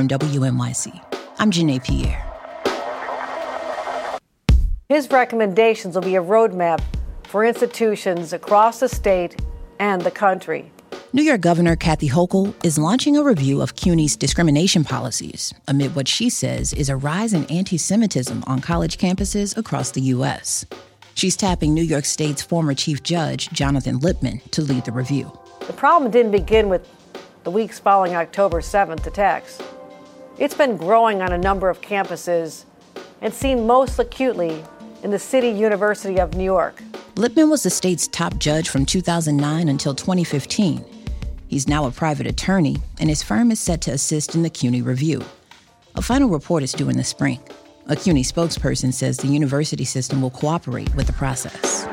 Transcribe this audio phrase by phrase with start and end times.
[0.00, 0.98] from WNYC.
[1.38, 2.24] I'm Janae Pierre.
[4.88, 6.80] His recommendations will be a roadmap
[7.24, 9.36] for institutions across the state
[9.78, 10.72] and the country.
[11.12, 16.08] New York Governor Kathy Hochul is launching a review of CUNY's discrimination policies amid what
[16.08, 20.64] she says is a rise in anti Semitism on college campuses across the U.S.
[21.14, 25.30] She's tapping New York State's former chief judge, Jonathan Lippman, to lead the review.
[25.66, 26.88] The problem didn't begin with
[27.44, 29.60] the weeks following October 7th attacks.
[30.40, 32.64] It's been growing on a number of campuses
[33.20, 34.64] and seen most acutely
[35.02, 36.82] in the City University of New York.
[37.16, 40.82] Lippman was the state's top judge from 2009 until 2015.
[41.46, 44.80] He's now a private attorney, and his firm is set to assist in the CUNY
[44.80, 45.22] review.
[45.96, 47.38] A final report is due in the spring.
[47.88, 51.89] A CUNY spokesperson says the university system will cooperate with the process.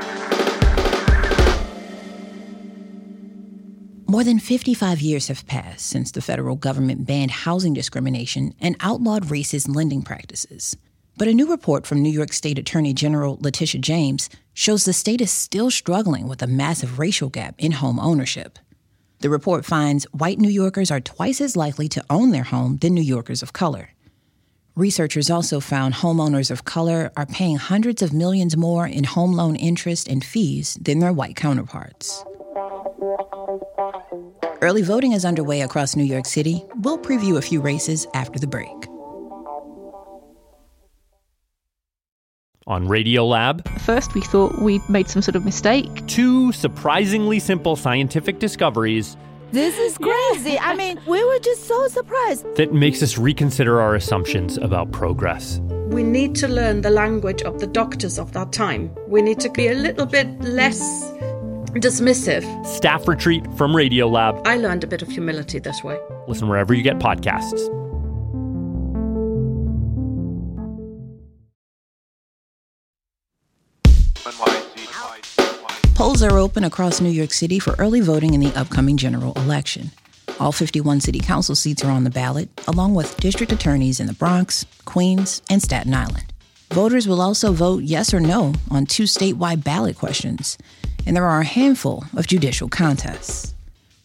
[4.10, 9.26] More than 55 years have passed since the federal government banned housing discrimination and outlawed
[9.26, 10.78] racist lending practices.
[11.18, 15.20] But a new report from New York State Attorney General Letitia James shows the state
[15.20, 18.58] is still struggling with a massive racial gap in home ownership.
[19.20, 22.94] The report finds white New Yorkers are twice as likely to own their home than
[22.94, 23.90] New Yorkers of color.
[24.78, 29.58] Researchers also found homeowners of color are paying hundreds of millions more in home loan
[29.58, 32.24] interest and fees than their white counterparts.
[34.62, 36.64] Early voting is underway across New York City.
[36.82, 38.74] We'll preview a few races after the break.
[42.66, 46.06] On Radiolab, First, we thought we'd made some sort of mistake.
[46.08, 49.16] two surprisingly simple scientific discoveries
[49.54, 50.60] This is crazy.
[50.60, 52.44] I mean, we were just so surprised.
[52.58, 55.62] that makes us reconsider our assumptions about progress.
[55.88, 58.92] We need to learn the language of the doctors of that time.
[59.08, 60.82] We need to be a little bit less
[61.72, 62.66] dismissive.
[62.66, 64.46] Staff retreat from Radiolab.
[64.46, 66.00] I learned a bit of humility this way.
[66.28, 67.68] Listen wherever you get podcasts.
[75.96, 79.90] Polls are open across New York City for early voting in the upcoming general election.
[80.40, 84.14] All 51 city council seats are on the ballot, along with district attorneys in the
[84.14, 86.32] Bronx, Queens, and Staten Island.
[86.72, 90.60] Voters will also vote yes or no on two statewide ballot questions,
[91.08, 93.56] and there are a handful of judicial contests.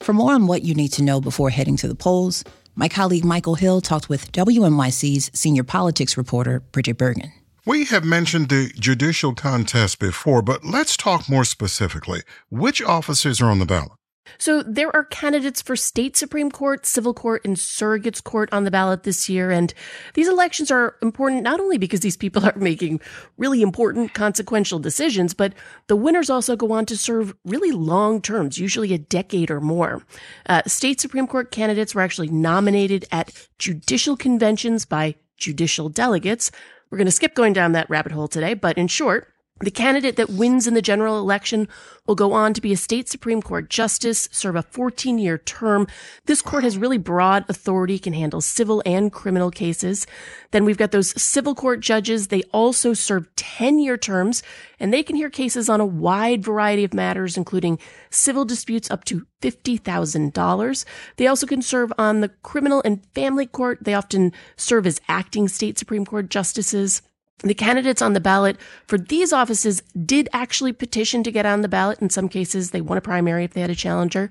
[0.01, 2.45] For more on what you need to know before heading to the polls,
[2.77, 7.33] my colleague Michael Hill talked with WNYC's senior politics reporter, Brigid Bergin.
[7.67, 12.23] We have mentioned the judicial contest before, but let's talk more specifically.
[12.51, 13.93] Which officers are on the ballot?
[14.39, 18.71] So there are candidates for state Supreme Court, civil court, and surrogates court on the
[18.71, 19.51] ballot this year.
[19.51, 19.73] And
[20.15, 23.01] these elections are important not only because these people are making
[23.37, 25.55] really important consequential decisions, but
[25.89, 30.05] the winners also go on to serve really long terms, usually a decade or more.
[30.49, 36.51] Uh, state Supreme Court candidates were actually nominated at judicial conventions by judicial delegates.
[36.91, 39.32] We're going to skip going down that rabbit hole today, but in short,
[39.63, 41.69] the candidate that wins in the general election
[42.07, 45.87] will go on to be a state Supreme Court justice, serve a 14 year term.
[46.27, 50.05] This court has really broad authority, can handle civil and criminal cases.
[50.51, 52.29] Then we've got those civil court judges.
[52.29, 54.43] They also serve 10 year terms
[54.81, 57.79] and they can hear cases on a wide variety of matters, including
[58.11, 60.85] civil disputes up to $50,000.
[61.19, 63.79] They also can serve on the criminal and family court.
[63.83, 67.03] They often serve as acting state Supreme Court justices.
[67.43, 68.57] The candidates on the ballot
[68.87, 72.01] for these offices did actually petition to get on the ballot.
[72.01, 74.31] In some cases, they won a primary if they had a challenger.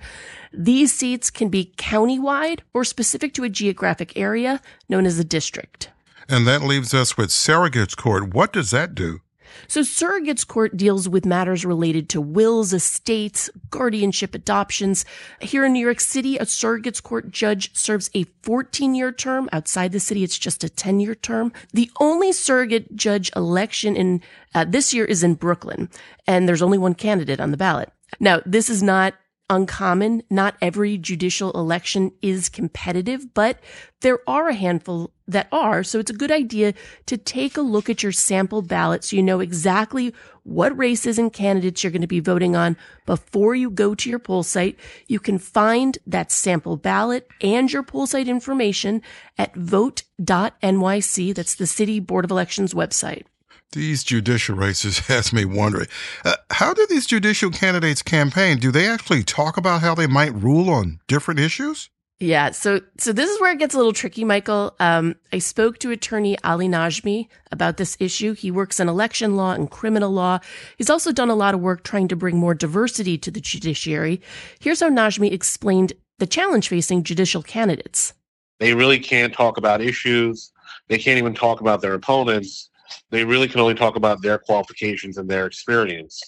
[0.53, 5.89] These seats can be countywide or specific to a geographic area known as a district.
[6.29, 8.33] And that leaves us with surrogates court.
[8.33, 9.19] What does that do?
[9.67, 15.05] So, surrogates court deals with matters related to wills, estates, guardianship, adoptions.
[15.39, 19.49] Here in New York City, a surrogates court judge serves a 14 year term.
[19.51, 21.51] Outside the city, it's just a 10 year term.
[21.73, 24.21] The only surrogate judge election in
[24.53, 25.89] uh, this year is in Brooklyn,
[26.27, 27.91] and there's only one candidate on the ballot.
[28.19, 29.15] Now, this is not
[29.51, 30.23] uncommon.
[30.29, 33.59] Not every judicial election is competitive, but
[33.99, 35.83] there are a handful that are.
[35.83, 36.73] So it's a good idea
[37.05, 41.31] to take a look at your sample ballot so you know exactly what races and
[41.31, 44.79] candidates you're going to be voting on before you go to your poll site.
[45.07, 49.01] You can find that sample ballot and your poll site information
[49.37, 51.35] at vote.nyc.
[51.35, 53.25] That's the City Board of Elections website.
[53.73, 55.87] These judicial races has me wondering
[56.25, 58.57] uh, how do these judicial candidates campaign?
[58.57, 61.89] Do they actually talk about how they might rule on different issues?
[62.19, 64.75] Yeah, so so this is where it gets a little tricky, Michael.
[64.79, 68.33] Um, I spoke to attorney Ali Najmi about this issue.
[68.33, 70.37] He works in election law and criminal law.
[70.77, 74.21] He's also done a lot of work trying to bring more diversity to the judiciary.
[74.59, 78.13] Here's how Najmi explained the challenge facing judicial candidates.
[78.59, 80.51] They really can't talk about issues.
[80.89, 82.69] They can't even talk about their opponents.
[83.09, 86.21] They really can only talk about their qualifications and their experience.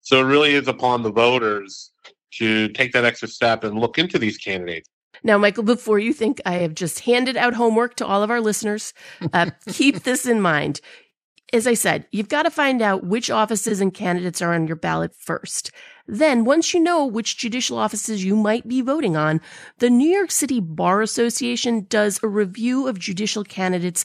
[0.00, 1.92] So it really is upon the voters
[2.34, 4.88] to take that extra step and look into these candidates
[5.22, 8.40] now, Michael, before you think I have just handed out homework to all of our
[8.40, 8.92] listeners,
[9.32, 10.80] uh, keep this in mind.
[11.52, 14.76] As I said, you've got to find out which offices and candidates are on your
[14.76, 15.70] ballot first.
[16.08, 19.40] Then, once you know which judicial offices you might be voting on,
[19.78, 24.04] the New York City Bar Association does a review of judicial candidates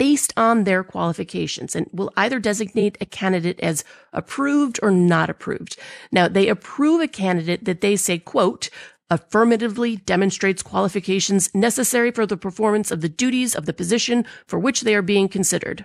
[0.00, 5.76] based on their qualifications and will either designate a candidate as approved or not approved.
[6.10, 8.70] Now, they approve a candidate that they say, quote,
[9.10, 14.80] affirmatively demonstrates qualifications necessary for the performance of the duties of the position for which
[14.80, 15.84] they are being considered.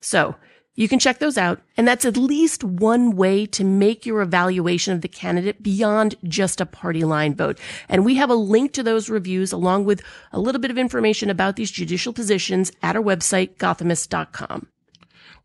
[0.00, 0.36] So,
[0.76, 4.92] you can check those out, and that's at least one way to make your evaluation
[4.92, 7.58] of the candidate beyond just a party line vote.
[7.88, 10.02] And we have a link to those reviews along with
[10.32, 14.68] a little bit of information about these judicial positions at our website, gothamist.com.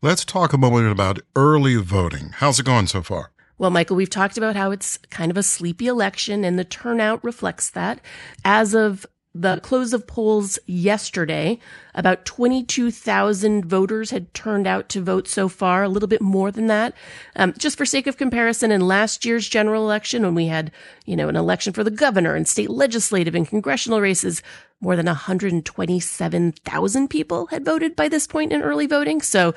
[0.02, 2.32] Let's talk a moment about early voting.
[2.34, 3.30] How's it going so far?
[3.56, 7.22] Well, Michael, we've talked about how it's kind of a sleepy election and the turnout
[7.22, 8.00] reflects that.
[8.44, 11.58] As of the close of polls yesterday,
[11.94, 16.66] about 22,000 voters had turned out to vote so far, a little bit more than
[16.66, 16.94] that.
[17.36, 20.70] Um, just for sake of comparison, in last year's general election, when we had,
[21.06, 24.42] you know, an election for the governor and state legislative and congressional races,
[24.82, 29.22] more than 127,000 people had voted by this point in early voting.
[29.22, 29.54] So,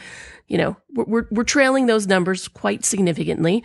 [0.47, 3.61] you know, we're, we're, we're trailing those numbers quite significantly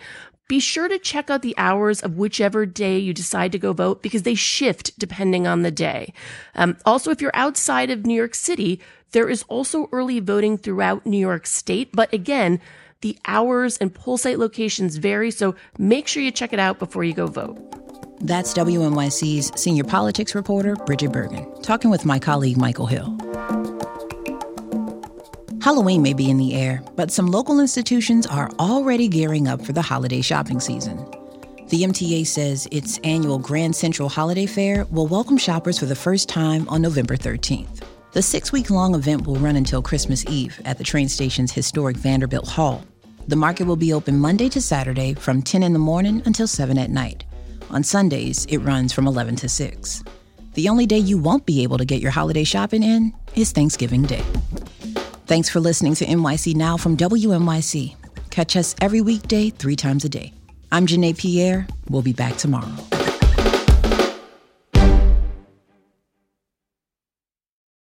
[0.51, 4.01] be sure to check out the hours of whichever day you decide to go vote
[4.01, 6.11] because they shift depending on the day.
[6.55, 8.81] Um, also, if you're outside of New York City,
[9.11, 11.91] there is also early voting throughout New York State.
[11.93, 12.59] But again,
[12.99, 17.05] the hours and poll site locations vary, so make sure you check it out before
[17.05, 17.57] you go vote.
[18.19, 23.20] That's WNYC's senior politics reporter, Brigid Bergin, talking with my colleague, Michael Hill.
[25.71, 29.71] Halloween may be in the air, but some local institutions are already gearing up for
[29.71, 30.97] the holiday shopping season.
[31.69, 36.27] The MTA says its annual Grand Central Holiday Fair will welcome shoppers for the first
[36.27, 37.83] time on November 13th.
[38.11, 41.95] The six week long event will run until Christmas Eve at the train station's historic
[41.95, 42.83] Vanderbilt Hall.
[43.29, 46.77] The market will be open Monday to Saturday from 10 in the morning until 7
[46.77, 47.23] at night.
[47.69, 50.03] On Sundays, it runs from 11 to 6.
[50.53, 54.01] The only day you won't be able to get your holiday shopping in is Thanksgiving
[54.01, 54.25] Day.
[55.31, 57.95] Thanks for listening to NYC Now from WNYC.
[58.31, 60.33] Catch us every weekday, three times a day.
[60.73, 61.65] I'm Janae Pierre.
[61.89, 62.90] We'll be back tomorrow.